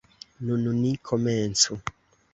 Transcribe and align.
Nun 0.47 0.63
ni 0.79 0.93
komencu. 1.11 1.81